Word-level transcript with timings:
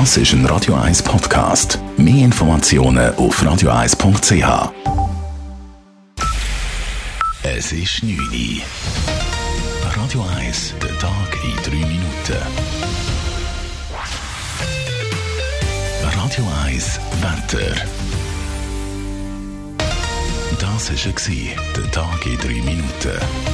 Das 0.00 0.16
ist 0.16 0.32
ein 0.32 0.44
Radio 0.46 0.74
1 0.74 1.04
Podcast. 1.04 1.78
Mehr 1.96 2.24
Informationen 2.24 3.14
auf 3.14 3.40
radio1.ch. 3.40 4.72
Es 7.44 7.70
ist 7.70 8.02
9 8.02 8.18
Uhr. 8.18 8.62
Radio 9.96 10.24
1, 10.36 10.74
der 10.82 10.98
Tag 10.98 11.38
in 11.44 11.56
3 11.62 11.86
Minuten. 11.86 12.42
Radio 16.02 16.44
1, 16.64 16.98
Wetter. 17.20 17.76
Das 20.58 20.90
war 20.90 21.02
der 21.76 21.90
Tag 21.92 22.26
in 22.26 22.38
3 22.38 22.48
Minuten. 22.48 23.53